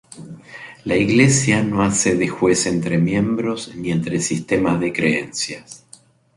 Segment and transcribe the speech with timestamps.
[0.85, 5.85] La iglesia no hace de juez entre miembros ni entre sistemas de creencias.